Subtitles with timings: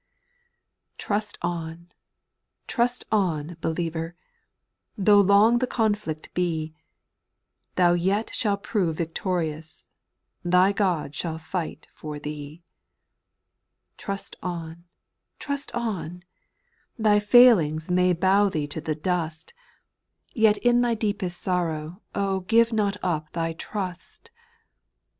[0.97, 1.89] mRUST on,
[2.65, 4.15] trust on, believer 1 X
[4.97, 6.73] Though long the conflict be,
[7.75, 9.89] Thou yet shalt prove victorious,
[10.43, 12.63] Thy God shall fight for thee.
[12.65, 12.73] 2.
[14.05, 14.85] Trust on,
[15.37, 16.23] trust on 1
[16.97, 19.53] thy failings May how thee to the dust•,
[20.33, 20.33] spinrruAL songs.
[20.33, 24.31] svt Yet in thy deepest sorrow Ob, give not up thy trust.